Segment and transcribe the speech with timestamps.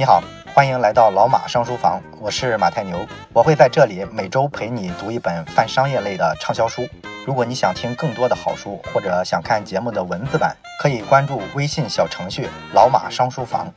[0.00, 0.22] 你好，
[0.54, 6.86] 欢迎来到老马上书房，我是马太牛，我会在这里每周陪你读一本泛商业类的畅销书。
[7.26, 13.74] 如果你想听更多的好书，或者想看节目的文字版，可以关注微信小程序“老马上书房”。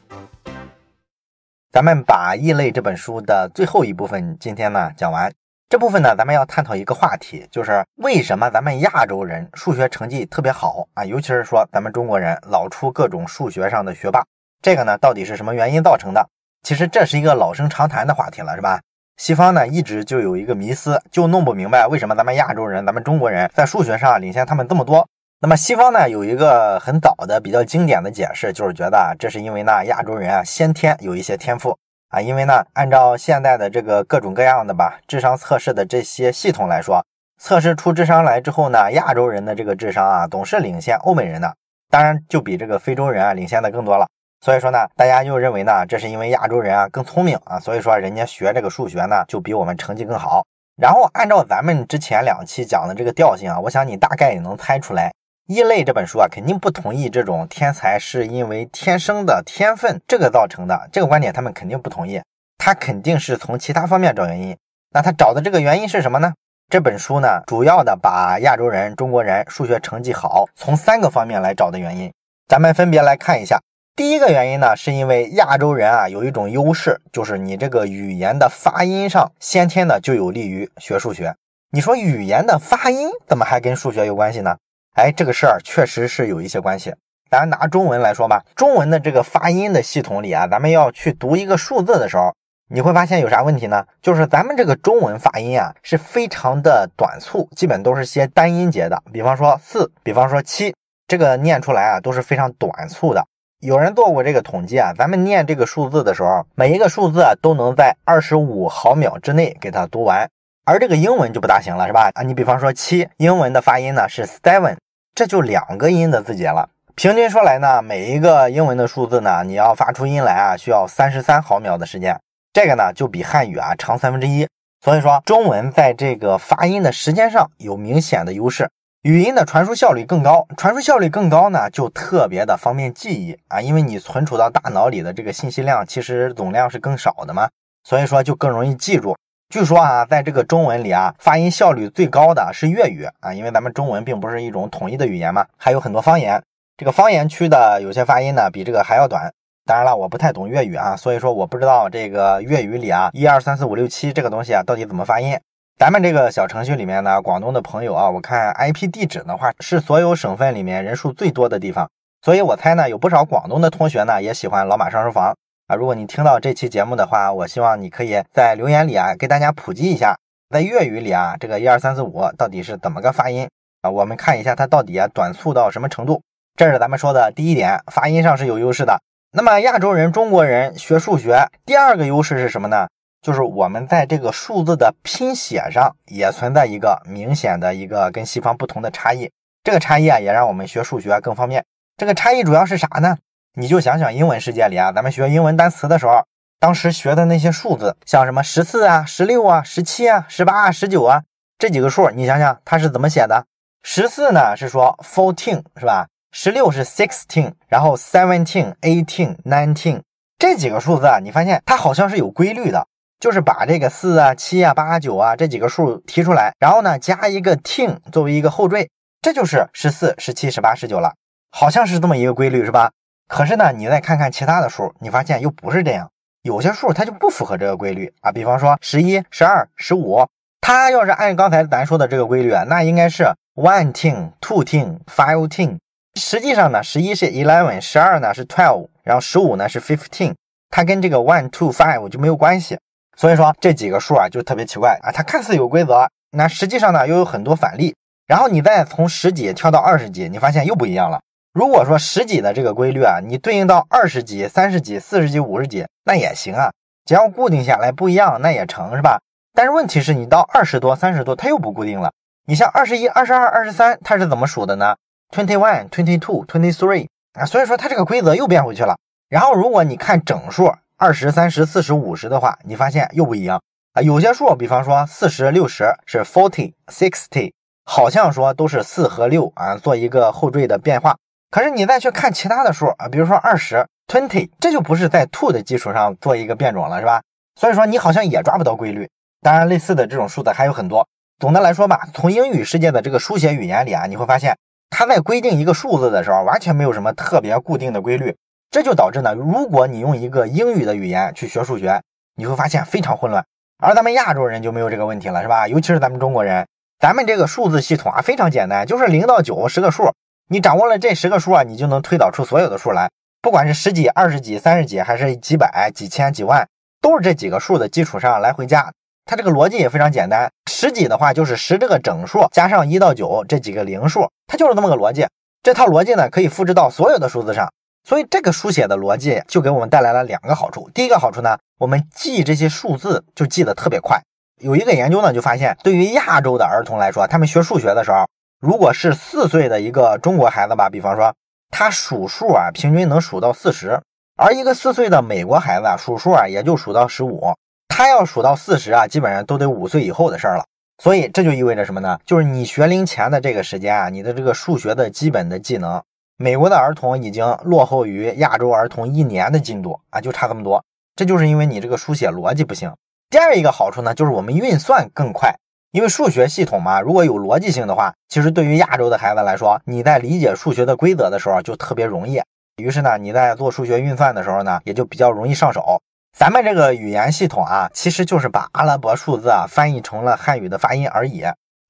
[1.74, 5.34] 咱们把《异类》这本书的最后一部分今天呢讲完。
[5.70, 11.04] 这部分呢，咱们要探讨一个话题，就是为什么咱们亚洲人数学成绩特别好啊？
[11.04, 14.24] 尤其是说咱们中国人老出各种数学上的学霸。
[14.62, 16.30] 这个呢，到底是什么原因造成的？
[16.64, 18.80] 其实这是一个老生常谈的话题了，是吧？
[19.18, 25.08] 西方呢一直就有一个迷思，就弄不明白为什么咱们亚洲人、咱们中国人在数学上领先他们这么多。
[25.40, 31.76] 那么西方呢有一个很早的、比较经典的解释，就是觉得这是因为呢亚洲人啊先天有一些天赋
[32.10, 37.04] 啊，因为呢按照现在的这个各种各样的吧智商测试的这些系统来说，
[37.40, 41.56] 测试出智商来之后呢，亚洲人的这个智商啊总是领先欧美人的，
[41.90, 44.08] 当然就比这个非洲人啊领先的更多了。
[44.44, 50.44] 所以说呢，大家就认为呢，这是因为亚洲人啊更聪明啊，所以说人家学这个数学呢就比我们成绩更好。
[50.78, 55.10] 然后按照咱们之前两期讲的这个调性啊，我想你大概也能猜出来，
[55.46, 62.20] 《异类》这本书啊肯定不同意这种天才是因为天生的天分这个造成的这个观点，他们肯定不同意，
[62.58, 64.58] 他肯定是从其他方面找原因。
[64.90, 66.34] 那他找的这个原因是什么呢？
[66.68, 72.12] 这本书呢主要的把亚洲人、中国人数学成绩好从三个方面来找的原因，
[72.48, 73.60] 咱们分别来看一下。
[73.94, 81.36] 第一个原因呢，是因为亚洲人啊有一种优势，就是你这个语言的发音上先天的就有利于学数学。
[81.72, 84.56] 你说语言的发音怎么还跟数学有关系呢？
[84.96, 86.94] 哎，这个事儿确实是有一些关系。
[87.30, 92.34] 咱拿中文来说吧，中文的这个发音的系统里啊，咱们要去读一个数字的时候，
[92.70, 93.86] 你会发现有啥问题呢？
[94.02, 99.04] 就是咱们这个中文发音啊是非常的短促，基本都是些单音节的。
[99.12, 100.74] 比方说四，比方说七，
[101.08, 103.26] 这个念出来啊都是非常短促的。
[103.62, 110.28] 有人做过这个统计啊，咱们念这个数字的时候，每一个数字都能在二十五毫秒之内给它读完，
[110.66, 112.10] 而这个英文就不大行了，是吧？
[112.16, 114.78] 啊，你比方说七，英文的发音呢是 seven，
[115.14, 116.68] 这就两个音的字节了。
[116.96, 122.20] 平均说来呢，每一个英文的数字呢，你要发出音来啊，需要三十三毫秒的时间，
[122.52, 124.48] 这个呢就比汉语啊长三分之一。
[124.84, 128.72] 所以说，中文在这个发音的时间上有明显的优势。
[129.04, 137.50] 语音的传输效率更高，传输效率更高呢，就特别的方便记忆啊，因为你存储到大脑里的这个信息量其实总量是更少的嘛，
[137.84, 139.18] 所以说就更容易记住。
[139.50, 146.40] 据说啊，在这个中文里啊，发音效率最高的是粤语啊，因为咱们中文并不是一种统一的语言嘛，还有很多方言，
[146.78, 149.34] 这个方言区的有些发音呢比这个还要短。
[149.66, 155.40] 当然了，我不太懂粤语啊，所以说我不知道这个粤语里啊一二三四五六七这个东西啊到底怎么发音。
[155.82, 161.90] 咱们这个小程序里面呢，广东的朋友啊，我看 IP 地址的话是所有省份里面人数最多的地方，
[162.22, 165.76] 所以我猜呢，有不少广东的同学呢也喜欢老马上书房啊。
[165.76, 170.16] 如果你听到这期节目的话，我希望你可以在留言里啊给大家普及一下，
[170.52, 173.50] 在粤语里啊这个一二三四五到底是怎么个发音
[173.82, 173.90] 啊？
[173.90, 176.22] 我们看一下它到底啊短促到什么程度。
[176.56, 179.02] 这是咱们说的第一点，发音上是有优势的。
[179.32, 182.86] 那么亚洲人、中国人学数学，第二个优势是什么呢？
[183.22, 189.32] 就是我们在这个数字的拼写上也存在一个明显的一个跟西方不同的差异，
[189.64, 191.64] 这个差异啊也让我们学数学更方便。
[191.98, 193.18] 这个差异主要是啥呢？
[193.54, 196.26] 你就想想英文世界里啊，咱们学英文单词的时候，
[196.60, 201.22] 当时学的那些数字，像什么十四啊、十六啊、十七啊、十八啊、十九啊
[201.60, 203.46] 这几个数，你想想它是怎么写的？
[203.84, 206.08] 十四呢是说 fourteen 是吧？
[206.32, 210.02] 十六是 sixteen，然后 seventeen、eighteen、nineteen
[210.40, 212.88] 这几个数字啊，你发现它好像是有规律的。
[213.22, 218.90] 就是把这个四啊、七啊、八、九啊这几个数提出来，然后呢加一个 t 作为一个后缀，
[219.22, 221.14] 这就是十四、十七、十八、十九了，
[221.52, 222.92] 好像是这么一个规律，是吧？
[223.28, 226.10] 可是呢，你再看看其他的数，你发现又不是这样，
[226.42, 228.32] 有些数它就不符合这个规律啊。
[228.32, 230.28] 比方说十一、十二、十五，
[230.60, 234.12] 它要是按刚才咱说的这个规律啊，那应该是 one t
[234.42, 235.78] two t five t
[236.16, 240.34] 实际上呢，十一是 eleven，十二呢是 twelve，然后十五呢是 fifteen，
[240.72, 242.80] 它跟这个 one two five 就没有关系。
[243.18, 247.96] 所以说这几个数啊就特别奇怪啊，它看似有规则，那实际上呢又有很多反例。
[248.26, 251.20] 然后你再从十几跳到二十几，你发现又不一样了。
[251.54, 256.72] 如果说十几的这个规律啊，你对应到二十几、三十几、四十几、五十几，那也行啊，
[257.06, 259.20] 只要固定下来不一样，那也成是吧？
[259.54, 262.14] 但是问题是你到二十多、三十多，它又不固定了。
[262.48, 264.96] 你像二十一、二十二、二十三，它是怎么数的呢
[265.36, 268.96] ？Twenty one, twenty two, twenty three 啊，所以说它这个规则又变回去了。
[269.28, 270.74] 然后如果你看整数。
[271.02, 273.60] 二十三十四十五十的话，你发现又不一样
[273.94, 274.04] 啊。
[274.04, 277.54] 有些数，比方说四十六十是 forty sixty，
[277.86, 281.18] 好像说都是四和六啊做一个后缀的变化。
[281.50, 287.24] 可是你再去看其他的数啊，比如说二十 twenty，这就不是在 two 的基础上做一个变种了，是吧？
[287.60, 289.10] 所以说你好像也抓不到规律。
[289.42, 291.08] 当然，类似的这种数字还有很多。
[291.40, 294.56] 总的来说吧，从英语世界的这个书写语言里啊，你会发现，
[294.92, 298.38] 它在规定一个数字的时候，完全没有什么特别固定的规律。
[298.72, 302.02] 这就导致呢，如果你用一个英语的语言去学数学，
[302.38, 303.46] 你会发现非常混乱。
[303.84, 305.68] 而咱们亚洲人就没有这个问题了，是吧？
[305.68, 306.66] 尤其是咱们中国人，
[306.98, 310.14] 咱们这个数字系统啊非常简单，就是零到九十个数，
[310.48, 316.66] 你掌握了这十个数啊，你就能推导出所有的数来，不管是十几、二十几、三十几，还是几百、几千、几万，
[317.02, 318.90] 都是这几个数的基础上来回加。
[319.26, 325.28] 它这个逻辑也非常简单，十几的话就是十这个整数加上一到九这几个零数，它就是这么个逻辑。
[325.62, 327.70] 这套逻辑呢可以复制到所有的数字上，
[328.04, 330.90] 所以这个书写的逻辑就给我们带来了两个好处。
[330.94, 334.22] 第一个好处呢，我们记这些数字就记得特别快。
[334.60, 338.28] 有一个研究呢就发现，对于亚洲的儿童来说，他们学数学的时候，
[338.60, 341.34] 如果是四岁的一个中国孩子吧，比方说
[341.70, 344.00] 他数数啊，平均能数到四十，
[344.36, 347.54] 而一个四岁的美国孩子啊，数数啊也就数到十五。
[347.88, 350.66] 他要数到四十啊，基本上都得五岁以后的事儿了。
[351.02, 352.20] 所以这就意味着什么呢？
[352.26, 356.02] 就是你学龄前的这个时间啊，你的这个数学的基本的技能，
[356.42, 360.84] 美国的儿童已经落后于亚洲儿童一年的进度啊，就差这么多。
[361.16, 362.92] 这就是因为你这个书写逻辑不行。
[363.30, 365.54] 第二一个好处呢，就是我们运算更快，
[365.92, 372.42] 因为数学系统嘛，如果有逻辑性的话，其实对于亚洲的孩子来说，你在理解数学的规则的时候就特别容易。
[372.78, 376.02] 于是呢，你在做数学运算的时候呢，也就比较容易上手。
[376.36, 381.46] 咱们这个语言系统啊，其实就是把阿拉伯数字啊翻译成了汉语的发音而已。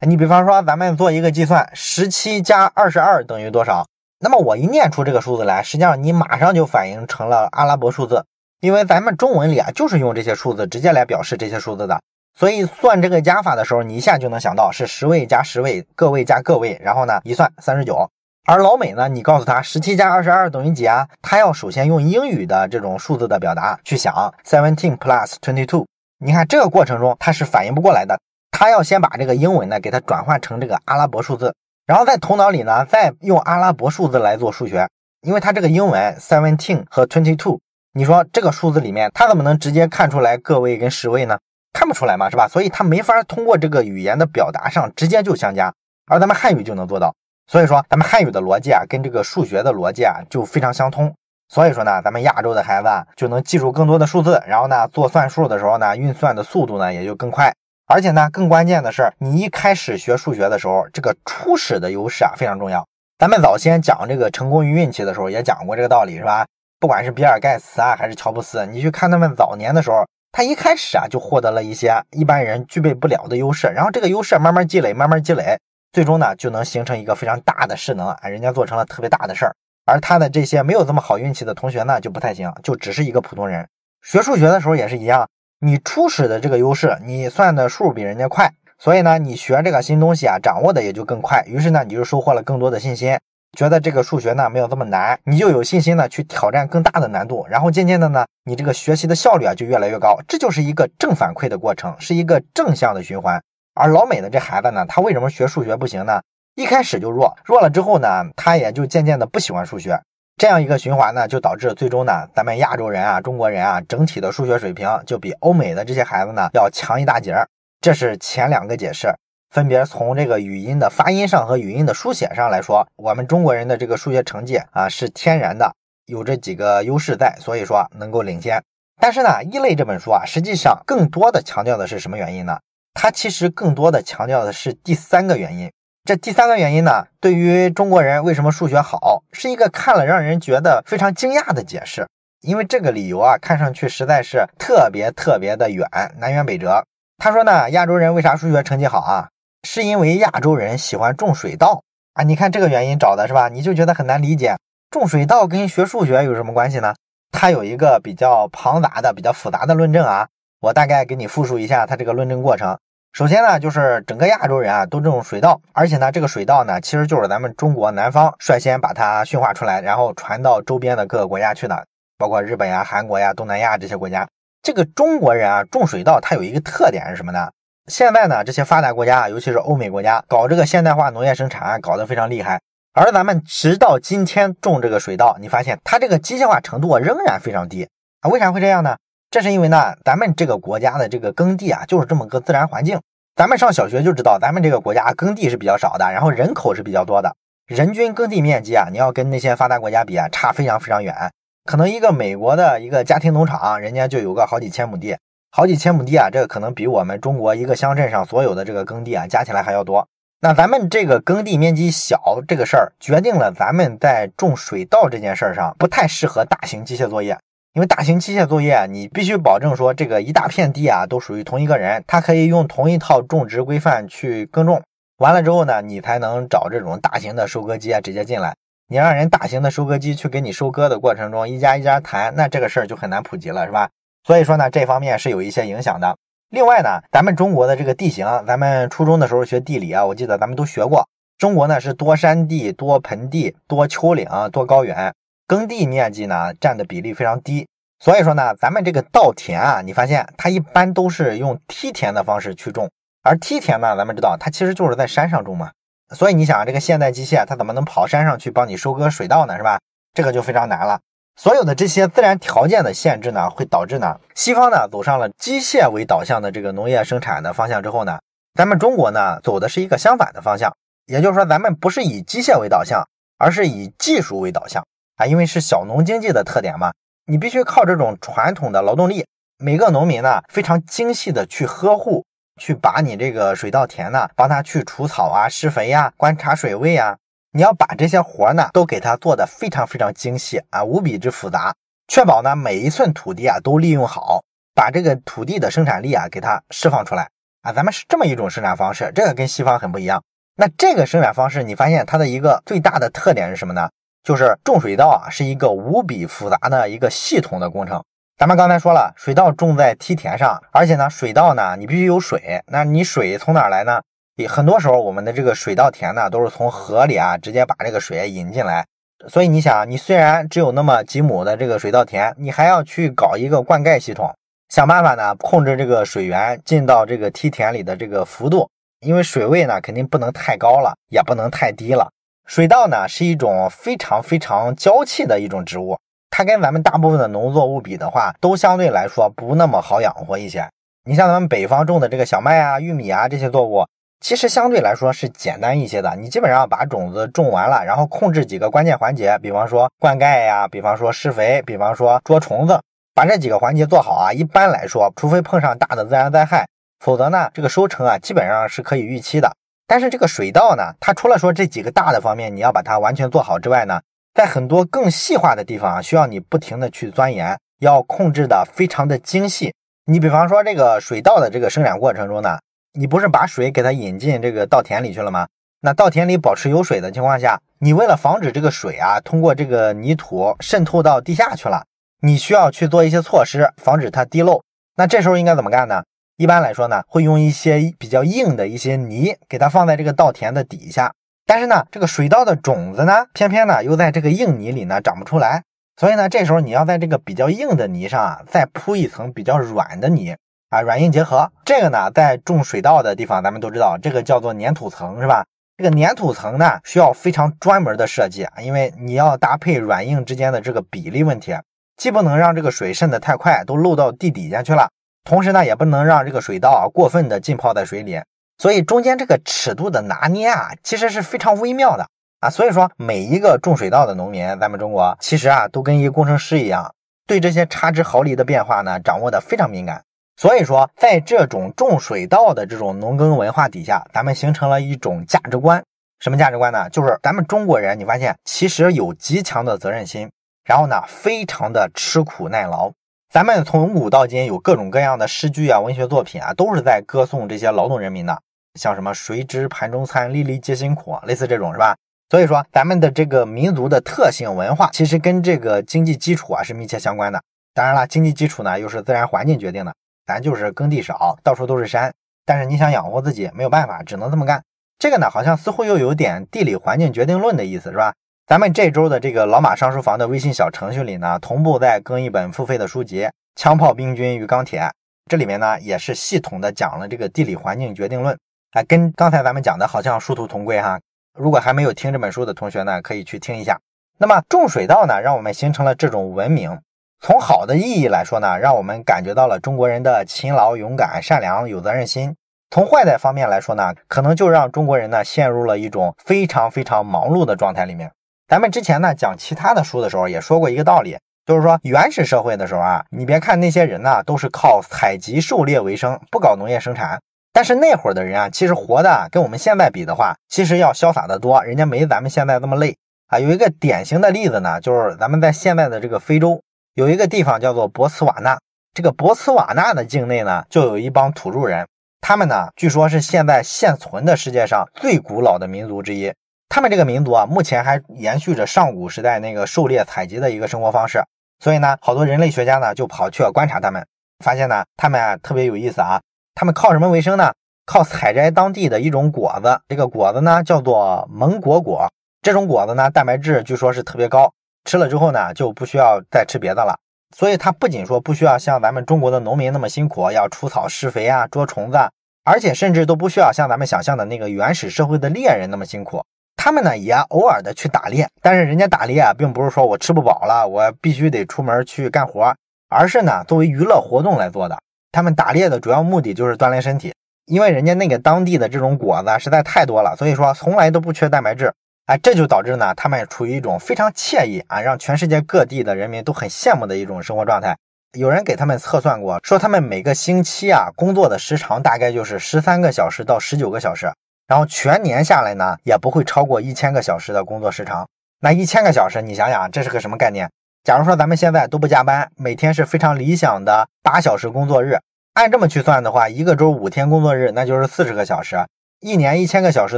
[0.06, 3.86] 你比方说，咱们做一个计算，十七加二十二等于多少？
[4.24, 8.24] 那么我一念出这个数字来，实际上你马上就反应成了阿拉伯数字，
[8.60, 12.00] 因为咱们中文里啊就是用这些数字直接来表示这些数字的。
[12.38, 18.08] 所以算这个加法的时候，你一下就能想到是十位加十位，个位加个位，然后呢一算三十九。
[18.46, 21.08] 而老美呢，你告诉他十七加二十二等于几啊？
[21.22, 24.14] 他要首先用英语的这种数字的表达去想
[24.46, 25.86] seventeen plus twenty two。
[26.20, 28.20] 你看这个过程中他是反应不过来的，
[28.52, 31.54] 他要先把这个英文呢给它转换成这个阿拉伯数字，
[31.92, 34.88] 然后在头脑里呢再用阿拉伯数字来做数学。
[35.24, 37.60] 因为他这个英文 seventeen 和 twenty two，
[37.92, 41.38] 你说这个数字里面他怎么能直接看出来个位跟十位呢？
[41.74, 42.48] 看不出来嘛，是吧？
[42.48, 45.74] 所以他没法通过这个语言的表达上直接就相加，
[46.08, 47.14] 而咱们汉语就能做到。
[47.46, 51.14] 所以说，咱们汉语的逻辑啊，跟这个数学的逻辑啊，就非常相通。
[51.50, 57.54] 所以说呢，咱们亚洲的孩子啊，就能记住更多的数字，然后呢，做算术的时候呢，运算的速度呢也就更快。
[57.94, 62.88] 而且呢，更关键的是，你一开始学数学的时候，这个初始的优势啊非常重要。
[63.20, 66.46] 咱们早先讲这个成功与运气的时候，也讲过这个道理，是吧？
[66.80, 75.58] 不管是比尔盖茨啊，还是乔布斯，你去看他们早年的时候，他一开始啊就获得了一些一般人具备不了的优势，然后这个优势慢慢积累，慢慢积累。
[75.92, 78.30] 最终呢，就能形成一个非常大的势能啊！
[78.30, 79.54] 人家做成了特别大的事儿，
[79.86, 83.68] 而他的这些没有这么好运气的同学呢，就不太行，就只是一个普通人。
[84.02, 85.28] 学数学的时候也是一样，
[85.64, 91.44] 你初始的这个优势，你算的数比人家快，所以呢，你学这个新东西啊，掌握的也就更快。
[91.46, 93.16] 于是呢，你就收获了更多的信心，
[93.56, 97.46] 觉得这个数学呢没有这么难，你就有信心呢去挑战更大的难度。
[97.48, 100.18] 然后渐渐的呢，你这个学习的效率啊就越来越高。
[100.28, 103.40] 这就是一个正反馈的过程，是一个正向的循环。
[103.76, 106.24] 而老美的这孩子呢，他为什么学数学不行呢？
[106.56, 110.02] 一开始就弱，弱了之后呢，他也就渐渐的不喜欢数学。
[110.42, 117.48] 这样一个循环呢，就导致最终呢，咱们亚洲人啊，中国人啊，整体的数学水平就比欧美的这些孩子呢要强一大截儿。
[117.80, 119.14] 这是前两个解释，
[119.52, 125.76] 分别从这个语音的发音上和语音的书写上来说，我们中国人的这个数学成绩啊是天然的
[126.08, 128.64] 有这几个优势在，所以说能够领先。
[129.00, 132.58] 但是呢，《异类》这本书啊，实际上更多的强调的是什么原因呢？
[132.96, 135.72] 它其实更多的强调的是第三个原因。
[136.04, 142.08] 这第三个原因呢，对于中国人为什么数学好，是一个看了让人觉得非常惊讶的解释。
[142.42, 146.84] 因为这个理由啊，看上去实在是特别特别的远，南辕北辙。
[147.20, 149.30] 他说呢，亚洲人为啥数学成绩好啊？
[149.62, 152.24] 是因为亚洲人喜欢种水稻啊。
[152.24, 153.48] 你看这个原因找的是吧？
[153.50, 154.56] 你就觉得很难理解，
[154.90, 156.96] 种水稻跟学数学有什么关系呢？
[157.32, 160.28] 它有一个比较庞杂的、比较复杂的论证啊。
[160.62, 162.80] 我大概给你复述一下它这个论证过程。
[163.14, 171.86] 首先呢，就是整个亚洲人啊都种水稻，而且呢，这个水稻呢其实就是咱们中国南方率先把它驯化出来，然后传到周边的各个国家去的，
[172.18, 174.26] 包括日本呀、韩国呀、东南亚这些国家。
[174.64, 177.50] 这个中国人啊种水稻，它有一个特点是什么呢？
[177.88, 182.62] 现在呢，这些发达国家，尤其是欧美国家，搞这个现代化农业生产搞得非常厉害，
[182.94, 187.90] 而咱们直到今天种这个水稻，你发现它这个机械化程度仍然非常低
[188.22, 188.30] 啊？
[188.30, 188.96] 为啥会这样呢？
[189.32, 193.00] 这是因为呢，咱们这个国家的这个耕地啊，就是这么个自然环境。
[193.34, 197.34] 咱们上小学就知道，咱们这个国家耕地是比较少的，然后人口是比较多的，
[197.66, 201.16] 人均耕地面积啊，你要跟那些发达国家比啊，差非常非常远。
[201.64, 205.16] 可能一个美国的一个家庭农场，人家就有个好几千亩地，
[205.50, 210.06] 好几千亩地啊，这个可能比我们中国一个乡镇上所有的这个耕地啊加起来还要多。
[210.42, 217.38] 那咱们这个耕地面积小这个事儿，决定了咱们在种水稻这件事儿上不太适合大型机械作业，
[217.74, 224.82] 因为大型机械作业你必须保证说这个一大片地啊都属于同一个人，他可以用同一套种植规范去耕种。
[225.20, 228.54] 完了之后呢，你才能找这种大型的收割机啊直接进来。
[228.90, 233.90] 你让人大型的收割机去给你收割的过程中，一家一家谈，那这个事儿就很难普及了，是吧？
[234.28, 236.18] 所以说呢，这方面是有一些影响的。
[236.50, 241.08] 另外呢，咱们中国的这个地形，咱们初中的时候学地理啊，我记得咱们都学过。
[241.38, 245.14] 中国呢是多山地、多盆地、多丘陵、多高原，
[245.52, 247.68] 耕地面积呢占的比例非常低。
[248.00, 252.90] 所以说呢，咱们这个稻田啊，你发现它一般都是用梯田的方式去种。
[253.22, 255.72] 而梯田呢，咱们知道它其实就是在山上种嘛，
[256.16, 259.58] 所以你想这个现代机械它怎么能跑山上去帮你收割水稻呢？
[259.58, 259.78] 是吧？
[260.14, 261.02] 这个就非常难了。
[261.36, 268.20] 所有的这些自然条件的限制呢，会导致呢，西方呢走上了机械为导向的这个农业生产的方向之后呢，
[268.56, 270.74] 咱们中国呢走的是一个相反的方向，
[271.08, 273.06] 也就是说咱们不是以机械为导向，
[273.38, 274.82] 而是以技术为导向
[275.22, 276.92] 啊，因为是小农经济的特点嘛，
[277.28, 279.28] 你必须靠这种传统的劳动力，
[279.60, 282.26] 每个农民呢非常精细的去呵护。
[282.60, 287.18] 去把你这个水稻田呢，帮他去除草啊、施肥呀、观察水位啊，
[287.54, 291.74] 你要把这些活呢都给他做的非常非常精细啊，无比之复杂，
[292.08, 294.44] 确保呢每一寸土地啊都利用好，
[294.76, 297.30] 把这个土地的生产力啊给它释放出来
[297.62, 297.72] 啊。
[297.72, 300.22] 咱们是这么一种生产方式，这个跟西方很不一样。
[300.56, 303.90] 那这个生产方式，你发现它的一个最大的特点是什么呢？
[304.24, 308.04] 就是种水稻啊是一个无比复杂的一个系统的工程。
[308.38, 312.62] 咱们刚才说了，水稻种在梯田上，而且呢，水稻呢，你必须有水。
[312.68, 314.02] 那你水从哪来呢？
[314.50, 318.84] 很多时候，我们的这个水稻田呢，都是从河里啊，直接把这个水引进来。
[319.28, 324.34] 所以你想，你虽然只有那么几亩的这个水稻田，你还要去搞一个灌溉系统，
[324.70, 328.68] 想办法呢，控制这个水源进到这个梯田里的这个幅度。
[329.02, 332.10] 因为水位呢，肯定不能太高了，也不能太低了。
[332.46, 335.98] 水稻呢，是一种非常非常娇气的一种植物。
[336.30, 340.68] 它跟咱们大部分的农作物比的话，都相对来说不那么好养活一些。
[341.04, 343.86] 你像咱们北方种的这个小麦啊、玉米啊这些作物，
[344.20, 346.16] 其实相对来说是简单一些的。
[346.16, 352.80] 你基本上把种子种完了，然后控制几个关键环节，比方说灌溉呀，比方说施肥，比方说捉虫子，
[353.16, 354.32] 把这几个环节做好啊。
[354.32, 356.66] 一般来说，除非碰上大的自然灾害，
[357.00, 359.52] 否则呢，这个收成啊基本上是可以预期的。
[359.92, 364.00] 但是这个水稻呢，它除了说这几个大的方面你要把它完全做好之外呢，
[364.34, 369.74] 在很多更细化的地方啊，需要你不停的去钻研，要控制的非常的精细。
[370.06, 372.58] 你比方说这个水稻的这个生产过程中呢，
[372.94, 375.46] 你不是把水给它引进这个稻田里去了吗？
[375.82, 381.84] 那稻田里保持有水的情况下，你为了防止这个水啊通过这个泥土渗透到地下去了，
[382.22, 384.64] 你需要去做一些措施，防止它滴漏。
[384.96, 386.02] 那这时候应该怎么干呢？
[386.42, 391.14] 一般来说呢，会用一些比较硬的一些泥，给它放在这个稻田的底下。
[391.46, 395.62] 但是呢，这个水稻的种子呢，偏偏呢又在这个硬泥里呢长不出来，
[395.98, 400.36] 所以呢，这时候你要在这个比较硬的泥上啊，再铺一层比较软的泥
[400.72, 401.52] 啊，软硬结合。
[401.64, 405.46] 这个呢，在种水稻的地方，咱们都知道，这个叫做粘土层，是吧？
[405.78, 411.56] 这个粘土层呢，需要非常专门的设计啊，因为你要搭配软硬之间的这个比例问题，
[411.98, 414.90] 既不能让这个水渗得太快，都漏到地底下去了，
[415.24, 418.20] 同时呢，也不能让这个水稻啊过分的浸泡在水里。
[418.58, 422.08] 所以中间这个尺度的拿捏啊，其实是非常微妙的
[422.40, 422.50] 啊。
[422.50, 426.94] 所以说，每一个种水稻的农民，咱们中国其实啊，都跟一个工程师一样，
[427.26, 430.04] 对这些差之毫厘的变化呢，掌握的非常敏感。
[430.38, 435.84] 所以说，在这种种水稻的这种农耕文化底下，咱们形成了一种价值观。
[436.20, 436.88] 什么价值观呢？
[436.90, 440.30] 就是咱们中国人，你发现其实有极强的责任心，
[440.64, 442.92] 然后呢，非常的吃苦耐劳。
[443.34, 448.38] 咱们从古到今有各种各样的诗句啊、文学作品啊，都是在歌颂这些劳动人民的。
[448.78, 451.96] 像什么谁知盘中餐，粒粒皆辛苦，类似这种是吧？
[452.30, 457.42] 所以说咱们的这个民族的特性文化，其实跟这个经济基础啊是密切相关的。
[457.74, 459.96] 当然了，经济基础呢又是自然环境决定的，
[460.28, 462.14] 咱就是耕地少，到处都是山，
[462.46, 464.62] 但是你想养活自己没有办法，只能这么干。
[465.00, 468.14] 这个呢好像似乎又有点地理环境决定论的意思，是吧？
[468.48, 473.24] 咱们这周的这个老马上书房的微信小程序里呢，同步在更一本付费的书籍
[473.56, 474.82] 《枪炮、兵军与钢铁》，
[475.30, 478.38] 这里面呢也是系统的讲了这个地理环境决定论。
[478.72, 481.00] 啊，跟刚才咱们讲的好像殊途同归哈。
[481.40, 483.80] 如果还没有听这本书的同学呢，可以去听一下。
[484.18, 486.78] 那么种水稻呢，让我们形成了这种文明。
[487.22, 492.36] 从好的意义来说呢，让我们感觉到了中国人的勤劳、勇敢、善良、有责任心。
[492.70, 498.12] 从坏的方面来说呢，可能就让中国人呢陷入了一种非常非常忙碌的状态里面。
[498.52, 507.22] 咱们之前呢讲其他的书的时候也说过一个道理，就是说原始社会的时候啊，你别看那些人呢都是靠采集狩猎为生，不搞农业生产，
[507.54, 513.40] 但是那会儿的人啊，其实活的跟我们现在比的话，其实要潇洒的多，人家没咱们现在这么累啊。
[513.40, 516.62] 有一个典型的例子呢，就是咱们在现在的这个非洲
[516.96, 518.60] 有一个地方叫做博茨瓦纳，
[518.94, 521.88] 这个博茨瓦纳的境内呢，就有一帮土著人。
[522.20, 526.34] 他们呢，据说是现在现存的世界上最古老的民族之一。
[526.74, 531.22] 他们这个民族啊，目前还延续着上古时代那个狩猎采集的一个生活方式。
[531.60, 534.08] 所以呢，好多人类学家呢就跑去观察他们，
[534.40, 536.22] 发现呢，他们啊特别有意思啊。
[536.56, 537.52] 他们靠什么为生呢？
[537.86, 539.82] 靠采摘当地的一种果子。
[539.90, 542.10] 这个果子呢叫做蒙果果。
[542.42, 544.54] 这种果子呢，蛋白质据说是特别高，
[544.86, 546.98] 吃了之后呢就不需要再吃别的了。
[547.36, 551.98] 所以它不仅说不需要像咱们中国的农民那么辛苦，要除草施肥啊、捉虫子，
[552.46, 556.24] 而且甚至都不需要像咱们想象的那个原始社会的猎人那么辛苦。
[556.64, 562.56] 他们呢也偶尔的去打猎，但是人家打猎啊，并不是说我吃不饱了，我必须得出门去干活，
[562.88, 564.78] 而是呢作为娱乐活动来做的。
[565.12, 567.16] 他们打猎的主要目的就是锻炼身体，
[567.48, 571.74] 因为人家那个当地的这种果子实在太多了，所以说从来都不缺蛋白质。
[572.06, 577.76] 哎，这就导致呢，他们处于一种非常惬意啊，让全世界各地的人民都很羡慕的一种生活状态。
[578.16, 584.14] 有人给他们测算过，说他们每个星期啊工作的时长大概就是十三个小时到十九个小时，
[584.52, 588.06] 然后全年下来呢也不会超过一千个小时的工作时长。
[588.42, 590.52] 那一千个小时，你想想这是个什么概念？
[590.84, 595.00] 假如说咱们现在都不加班，每天是非常理想的八小时工作日，
[595.36, 598.58] 按这么去算的话，一个周五天工作日，那就是四十个小时。
[599.00, 599.98] 一年一千个小时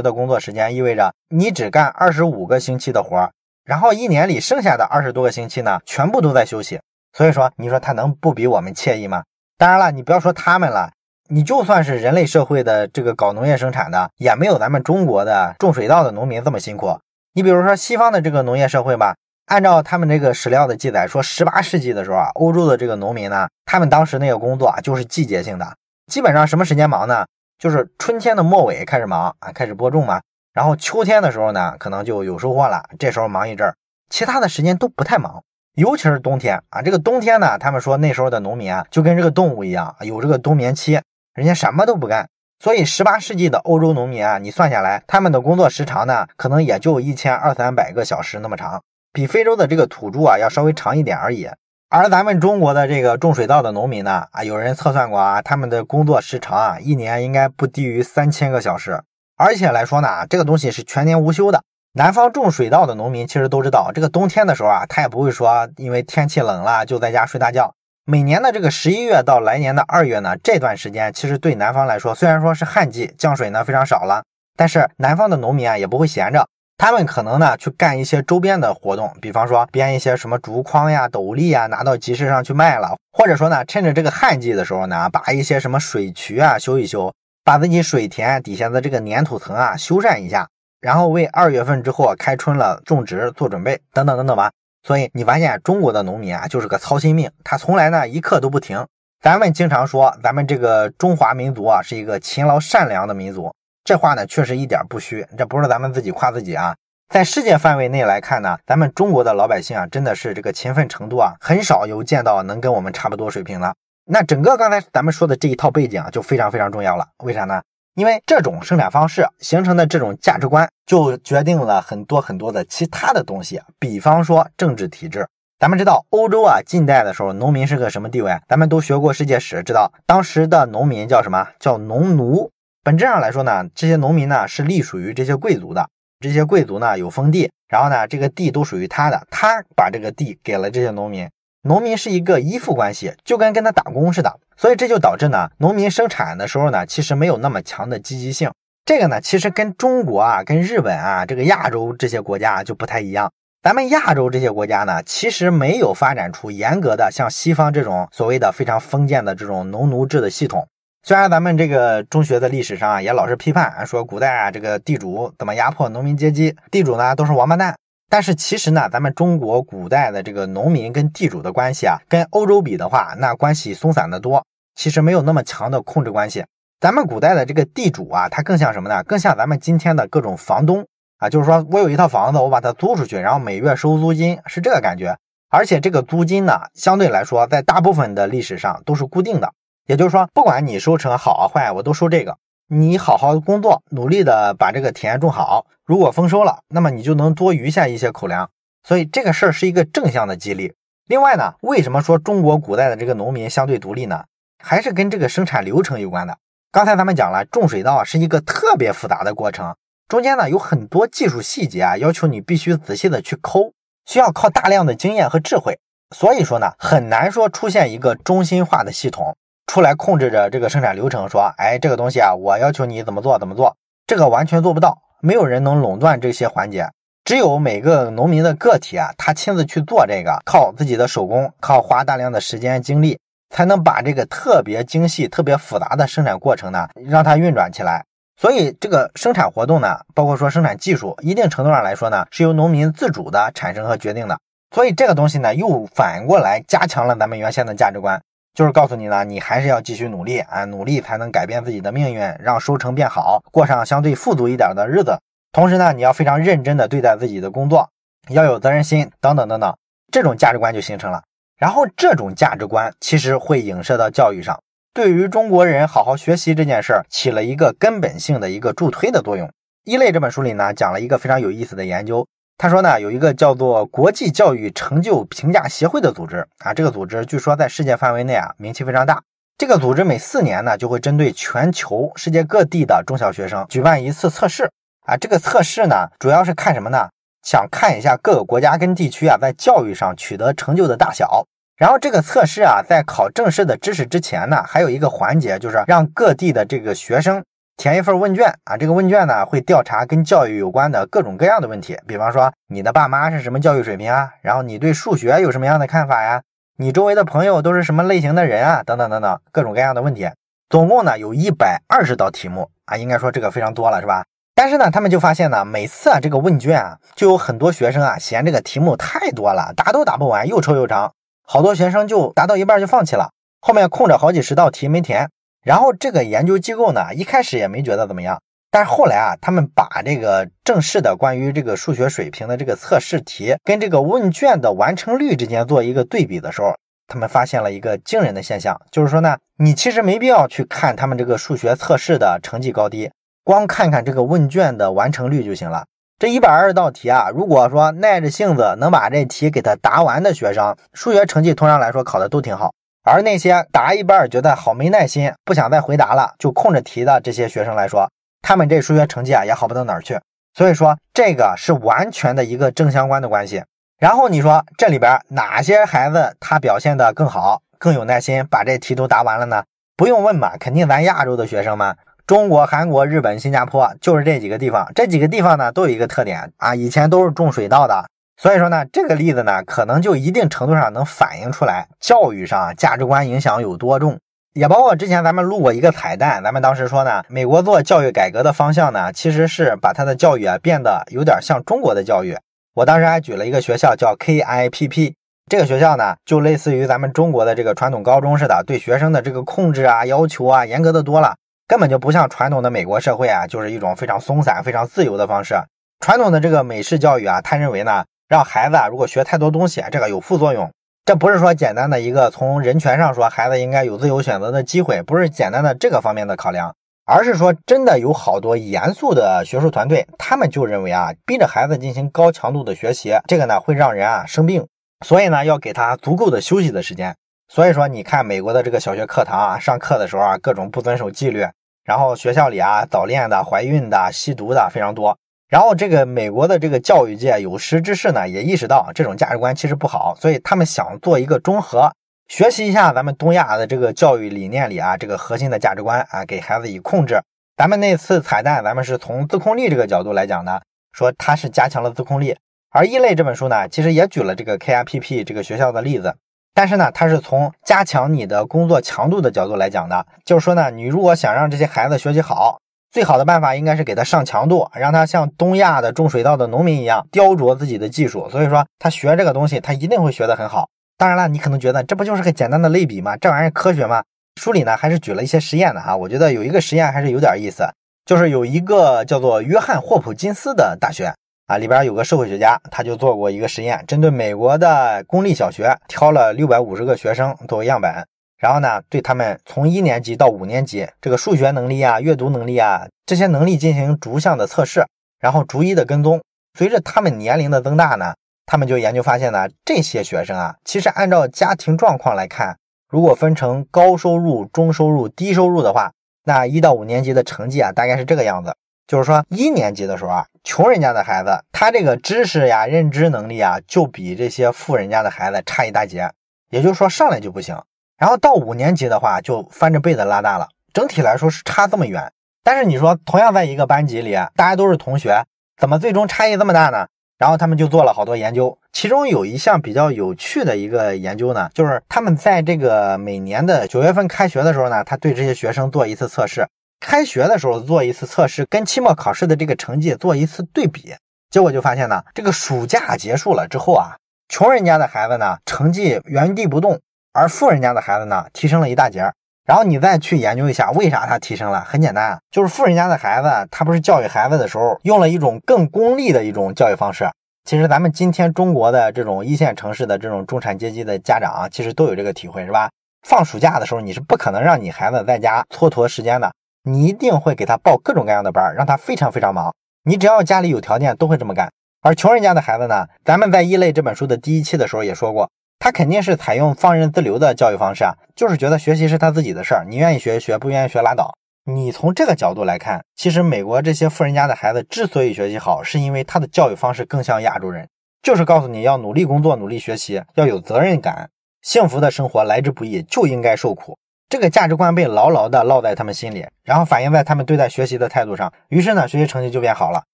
[0.00, 3.32] 的工作时间，意味着你只干二十五个星期的活儿，
[3.64, 6.80] 然后一年里剩下的二十多个星期呢，全部都在休息。
[7.12, 9.24] 所以说，你说他能不比我们惬意吗？
[9.58, 10.92] 当然了，你不要说他们了，
[11.30, 16.98] 你就算是人类社会的这个搞农业生产的，也没有咱们中国的种水稻的农民这么辛苦。
[17.32, 19.16] 你比如说西方的这个农业社会吧，
[19.46, 25.76] 按照他们这个史料的记载，说十八世纪的时候啊，欧洲的这个农民呢，他们当时那个工作啊，就是季节性的，
[26.12, 27.24] 基本上什么时间忙呢？
[27.58, 30.20] 就是春天的末尾开始忙啊，开始播种嘛。
[30.52, 33.74] 然后秋天的时候呢，可能就有收获了，这时候忙一阵儿。
[34.10, 35.42] 其他的时间都不太忙，
[35.74, 36.82] 尤其是冬天啊。
[36.82, 41.00] 这个冬天呢，他们说那时候的农民啊，就跟这个动物一样，有这个冬眠期，
[41.34, 42.28] 人家什么都不干。
[42.60, 51.48] 所以十八世纪的欧洲农民啊，你算下来，他们的工作时长呢，可能也就一千二三百个小时那么长，比非洲的这个土著啊要稍微长一点而已。
[51.90, 59.02] 而咱们中国的这个种水稻的农民呢，啊，有人测算过啊，他们的工作时长啊，一年应该不低于三千个小时。
[59.36, 61.62] 而且来说呢，这个东西是全年无休的。
[61.92, 67.74] 南方种水稻的农民其实都知道，这个冬天的时候啊，他也不会说因为天气冷了就在家睡大觉。
[68.06, 74.22] 每年的这个十一月到来年的二月呢，这段时间其实对南方来说，虽然说是旱季，降水呢非常少了，
[74.58, 76.46] 但是南方的农民啊也不会闲着。
[76.76, 87.10] 他们可能呢去干一些周边的活动，比方说编一些什么竹筐呀、斗笠啊，拿到集市上去卖了；或者说呢，趁着这个旱季的时候呢，把一些什么水渠啊修一修，
[87.42, 90.46] 把自己水田底下的这个粘土层啊修缮一下，
[90.78, 94.50] 然后为二月份之后开春了种植做准备，等等等等吧。
[94.86, 98.86] 所以你发现中国的农民啊，就是个操心命，他从来呢一刻都不停。
[99.22, 103.54] 咱们经常说，咱们这个中华民族啊，是一个勤劳善良的民族。
[103.82, 106.76] 这话呢，确实一点不虚，这不是咱们自己夸自己啊。
[107.08, 113.74] 在世界范围内来看呢，咱们中国的老百姓啊，真的是这个勤奋程度啊，很少有见到能跟我们差不多水平了。
[114.04, 117.06] 那整个刚才咱们说的这一套背景啊，就非常非常重要了。
[117.24, 117.62] 为啥呢？
[117.94, 123.60] 因为这种生产方式形成的这种价值观，就决定了很多很多的其他的东西。
[123.78, 125.28] 比方说政治体制，
[125.60, 128.36] 咱们知道欧洲啊，近代的时候农民是个什么地位？
[128.48, 131.46] 咱们都学过世界史，知道当时的农民叫什么？
[131.60, 132.50] 叫农奴。
[132.82, 135.88] 本质上来说呢，这些农民呢是隶属于这些贵族的。
[136.18, 141.28] 这些贵族呢有封地，然后呢这个地都属于他的，他把这个地给了这些农民。
[141.66, 144.38] 农民是一个依附关系，就跟跟他打工似的。
[144.54, 148.50] 所以这就导致呢，农民生产的时候呢，其实没有那么强的积极性。
[148.84, 153.32] 这个呢，其实跟中国啊、跟日本啊、这个亚洲这些国家就不太一样。
[153.62, 160.68] 咱们亚洲这些国家呢，其实没有发展出严格的像西方这种所谓的非常封建的这种农奴制的系统。
[161.02, 167.74] 虽然咱们这个中学的历史上啊，也老是批判说古代啊这个地主怎么压迫农民阶级，地主呢都是王八蛋。
[168.14, 174.46] 但是其实呢，咱们中国古代的这个农民跟地主的关系啊，跟欧洲比的话，那关系松散的多，
[174.76, 176.44] 其实没有那么强的控制关系。
[176.78, 179.02] 咱们古代的这个地主啊，他更像什么呢？
[179.02, 180.86] 更像咱们今天的各种房东
[181.18, 185.16] 啊，就是说我有一套房子，我把它租出去，然后每月收租金，是这个感觉。
[185.50, 189.52] 而且这个租金呢，相对来说，在大部分的历史上都是固定的。
[189.88, 192.36] 也就是说，不管你收成好啊坏，我都收这个。
[192.68, 195.66] 你好好工作，努力的把这个田种好。
[195.84, 198.50] 如果丰收了，那么你就能多余下一些口粮。
[198.82, 200.74] 所以这个事儿是一个正向的激励。
[201.06, 204.24] 另外呢，为什么说中国古代的这个农民相对独立呢？
[204.62, 206.38] 还是跟这个生产流程有关的。
[206.72, 209.76] 刚才咱们讲了，种水稻是一个特别复杂的过程，
[210.08, 213.72] 中间呢有很多技术细节啊，要求你必须仔细的去抠，
[214.06, 215.78] 需要靠大量的经验和智慧。
[216.14, 226.86] 所以说呢，很难说出现一个中心化的系统出来控制着这个生产流程，说，哎，这个东西啊，我要求你怎么做怎么做，这个完全做不到，没有人能垄断这些环节。
[227.24, 238.04] 只有每个农民的个体啊，他亲自去做这个，靠自己的手工，靠花大量的时间精力，才能把这个特别精细、特别复杂的生产过程呢，让它运转起来。
[238.38, 244.38] 所以，这个生产活动呢，包括说生产技术，一定程度上来说呢，是由农民自主的产生和决定的。
[244.74, 248.20] 所以，这个东西呢，又反过来加强了咱们原先的价值观，
[248.54, 255.18] 就是告诉你呢，你还是要继续努力啊，努力才能改变自己的命运，让收成变好，过上相对富足一点的日子。
[255.52, 257.90] 同时呢，你要非常认真的对待自己的工作，
[258.28, 259.76] 要有责任心，等等等等，
[260.12, 261.24] 这种价值观就形成了。
[261.56, 264.60] 然后这种价值观其实会影射到教育上，
[264.92, 269.50] 对于中国人好好学习这件事儿起了一个根本性的一个助推的作用。
[269.84, 279.22] 一类这本书里呢讲了一个非常有意思的研究，他说呢有一个叫做国际教育成就评价协会的组织啊，这个组织据说在世界范围内啊名气非常大。
[279.56, 284.70] 这个组织每四年呢就会针对全球世界各地的中小学生举办一次测试。
[285.06, 287.08] 啊，这个测试呢，主要是看什么呢？
[287.42, 291.44] 想看一下各个国家跟地区啊，在教育上取得成就的大小。
[291.76, 297.44] 然后这个测试啊，在考正式的知识之前呢，还有一个环节，就是让各地的这个学生
[297.76, 298.76] 填一份问卷啊。
[298.76, 304.30] 这个问卷呢，会调查跟教育有关的各种各样的问题，比方说你的爸妈是什么教育水平啊？
[304.42, 306.42] 然后你对数学有什么样的看法呀？
[306.76, 308.82] 你周围的朋友都是什么类型的人啊？
[308.84, 310.28] 等等等等，各种各样的问题。
[310.68, 314.24] 总共呢，有一百二十道题目啊，应该说这个非常多了，是吧？
[314.56, 321.12] 但是呢，他们就发现呢，每次啊这个问卷啊，就有很多学生啊嫌这个题目太多了，答都答不完，又臭又长，
[321.44, 325.28] 好多学生就答到一半就放弃了，后面空着好几十道题没填。
[325.64, 336.74] 然后这个研究机构呢，一开始也没觉得怎么样，但是后来啊，他们把这个正式的关于这个数学水平的这个测试题跟这个问卷的完成率之间做一个对比的时候，
[337.08, 343.10] 他们发现了一个惊人的现象，就是说呢，你其实没必要去看他们这个数学测试的成绩高低。
[343.42, 345.84] 光看看这个问卷的完成率就行了。
[346.18, 352.72] 这一百二十道题啊，如果说耐着性子能把这题给他答完的学生，数学成绩通常来说考的都挺好。
[353.04, 360.18] 而那些答一半觉得好没耐心，不想再回答了，就空着题的这些学生来说，他们这数学成绩啊也好不到哪儿去。
[360.54, 363.62] 所以说，这个是完全的一个正相关的关系。
[363.98, 369.64] 然后你说这里边哪些孩子他表现的更好，更有耐心，把这题都答完了呢？
[369.96, 371.96] 不用问嘛，肯定咱亚洲的学生们。
[372.26, 384.18] 中国、韩国、日本、新加坡就是这几个地方，这几个地方呢都有一个特点啊，以前都是种水稻的，所以说呢，这个例子呢，可能就一定程度上能反映出来教育上价值观影响有多重，
[384.54, 392.36] 也包括之前咱们录过一个彩蛋，咱们当时说呢，美国做教育改革的方向呢，其实是把它的教育啊变得有点像中国的教育。
[392.74, 395.14] 我当时还举了一个学校叫 KIPP，
[395.48, 401.36] 这个学校呢，就类似于咱们中国的这个传统高中似的，对学生的这个控制啊、要求啊，严格的多了。
[401.68, 405.54] 根本就不像传统的美国社会啊，就是一种非常松散、非常自由的方式。
[406.00, 410.68] 传统的这个美式教育啊，他认为呢，让孩子啊如果学太多东西，这个有副作用。
[411.04, 416.74] 这不是说简单的一个从人权上说孩子应该有自由选择的机会，不是简单的这个方面的考量，
[417.06, 424.66] 而是说真的有好多严肃的学术团队，他们就认为啊，逼着孩子进行高强度的学习，这个呢会让人啊生病，
[425.06, 427.14] 所以呢要给他足够的休息的时间。
[427.46, 431.46] 所以说，你看美国的这个小学课堂啊，上课的时候啊，各种不遵守纪律，
[431.84, 435.16] 然后学校里啊，早恋的、怀孕的、吸毒的非常多。
[435.54, 441.92] 然后这个美国的这个教育界有识之士呢，也意识到这种价值观其实不好，所以他们想做一个中和，
[442.26, 447.22] 学习一下咱们东亚的这个教育理念里啊，这个核心的价值观啊，给孩子以控制。
[447.56, 452.36] 咱们那次彩蛋，咱们是从自控力这个角度来讲的，说它是加强了自控力。
[452.72, 456.16] 而《异类》这本书呢，其实也举了这个 KIPP 这个学校的例子。
[456.52, 462.58] 但是呢，它是从加强你的工作强度的角度来讲的，就是说呢，你如果想让这些孩子学习好，
[462.94, 468.30] 最好的办法应该是给他上强度，让他像东亚的种水稻的农民一样雕琢自己的技术。
[468.30, 470.68] 所以说，他学这个东西，他一定会学得很好。
[470.96, 473.16] 当然了，你可能觉得这不就是个简单的类比吗？
[473.16, 474.04] 这玩意儿科学吗？
[474.40, 475.96] 书里呢还是举了一些实验的哈。
[475.96, 477.64] 我觉得有一个实验还是有点意思，
[478.06, 481.12] 就是有一个叫做约翰霍普金斯的大学。
[481.48, 488.06] 啊，里边有个社会学家，他就做过一个实验，针对美国的公立小学挑了六百五十个学生作为样本，
[488.38, 494.84] 然后呢，对他们从一年级到五年级这个数学能力啊、阅读能力啊这些能力进行逐项的测试，
[495.20, 496.20] 然后逐一的跟踪。
[496.58, 498.14] 随着他们年龄的增大呢，
[498.46, 502.56] 他们就研究发现呢，这些学生啊，其实按照家庭状况来看，
[502.88, 505.92] 如果分成高收入、中收入、低收入的话，
[506.24, 508.54] 那一到五年级的成绩啊，大概是这个样子。
[508.86, 516.10] 就是说，一年级的时候啊，穷人家的孩子，他这个知识呀、认知能力啊，就比这些富人家的孩子差一大截。
[516.50, 517.56] 也就是说，上来就不行。
[517.98, 520.48] 然后到五年级的话，就翻着被子拉大了。
[520.72, 522.12] 整体来说是差这么远。
[522.42, 525.24] 但是你说，同样在一个班级里，大家都是同学，
[525.56, 526.86] 怎么最终差异这么大呢？
[527.16, 536.46] 然后他们就做了好多研究，其中有一项比较有趣的一个研究呢，就是他们在这个每年的九月份开学的时候呢，他对这些学生做一次测试。
[536.80, 540.94] 开学的时候做一次测试，跟期末考试的这个成绩做一次对比，
[541.30, 543.96] 结果就发现呢，这个暑假结束了之后啊，
[544.28, 546.80] 穷人家的孩子呢成绩原地不动，
[547.14, 549.10] 而富人家的孩子呢提升了一大截。
[549.46, 551.60] 然后你再去研究一下，为啥他提升了？
[551.60, 557.08] 很简单啊，就是富人家的孩子，他不是教育孩子的时候用了一种更功利的一种教育方式。
[557.44, 562.70] 其实咱们今天中国的这种一线城市的这种中产阶级的家长啊，其实都有这个体会，是吧？
[563.06, 566.32] 放暑假的时候，你是不可能让你孩子在家蹉跎时间的。
[566.62, 569.54] 你一定会给他报各种各样的班，让他非常非常忙。
[569.84, 571.52] 你只要家里有条件，都会这么干。
[571.82, 581.14] 而穷人家的孩子呢，咱们在《异类》这本书的第一期的时候也说过，他肯定是采用放任自流的教育方式啊，就是觉得学习是他自己的事儿，你愿意学学，不愿意学拉倒。
[581.46, 587.68] 你从这个角度来看，其实美国这些富人家的孩子之所以学习好，是因为他的教育方式更像亚洲人，
[588.02, 591.10] 就是告诉你要努力工作、努力学习，要有责任感，
[591.42, 593.76] 幸福的生活来之不易，就应该受苦。
[594.08, 598.32] 这个价值观被牢牢地烙在他们心里，然后反映在他们对待学习的态度上。
[598.48, 599.82] 于是呢，学习成绩就变好了，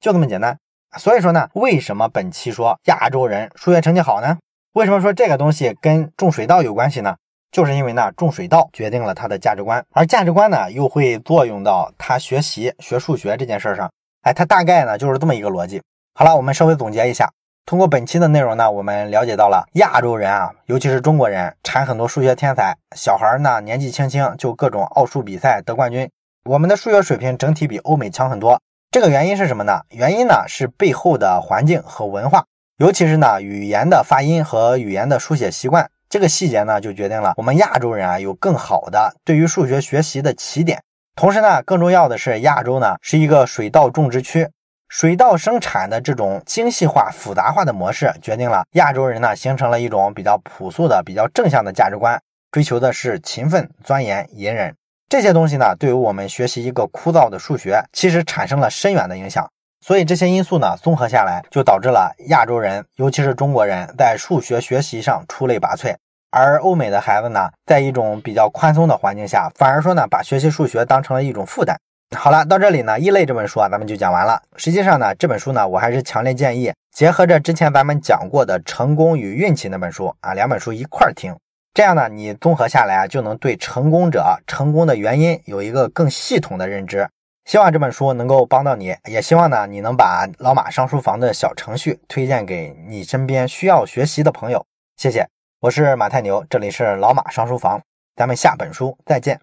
[0.00, 0.58] 就这么简单。
[0.98, 4.38] 所以说呢，为什么本期说亚洲人数学成绩好呢？
[4.78, 7.16] 为什么说这个东西跟种水稻有关系呢？
[7.50, 13.90] 就是因为呢，种水稻决定了他的价值观，而价值观呢，又会作用到他学习学数学这件事上。
[14.22, 15.82] 哎，他大概呢就是这么一个逻辑。
[16.14, 17.28] 好了，我们稍微总结一下。
[17.66, 22.76] 通过本期的内容呢，我们了解到了亚洲人啊，尤其是中国人，产很多数学天才。
[22.94, 26.08] 小孩呢，年纪轻轻就各种奥数比赛得冠军。
[26.44, 28.60] 我们的数学水平整体比欧美强很多。
[28.92, 29.80] 这个原因是什么呢？
[29.90, 32.44] 原因呢是背后的环境和文化，
[32.78, 35.90] 尤其是呢语言的发音和语言的书写习惯。
[36.08, 40.80] 这个细节呢，就决定了我们亚洲人啊有更好的对于数学学习的起点。
[41.16, 44.48] 同时呢，更重要的是，亚洲呢是一个水稻种植区。
[44.88, 54.76] 水稻生产的这种精细化、复杂化的模式，决定了亚洲人呢形成了一种比较朴素的、比较正向的价值观，追求的是勤奋、钻研、隐忍
[55.08, 59.50] 这些东西呢，对于我们学习一个枯燥的数学，其实产生了深远的影响。
[59.88, 65.96] 所以这些因素呢，综合下来，就导致了亚洲人，尤其是中国人在数学学习上出类拔萃，
[66.30, 71.74] 而欧美的孩子呢，在一种比较宽松的环境下，反而说呢，把学习数学当成了一种负担。
[72.14, 74.42] 好了，到这里呢，《异类》这本书啊，咱们就讲完了。
[74.56, 81.34] 实际上呢，这本书呢，我还是强烈建议结合着之前咱们讲过的《成功与运气》那本书啊，两本书一块儿听。
[81.72, 87.08] 这样呢，你综合下来啊，就能对成功者成功的原因有一个更系统的认知。
[87.48, 94.62] 希望这本书能够帮到你，也希望呢，你能把老马上书房的小程序推荐给你身边需要学习的朋友。
[94.98, 95.26] 谢谢，
[95.60, 97.80] 我是马太牛，这里是老马上书房，
[98.14, 99.34] 咱们下本书再见。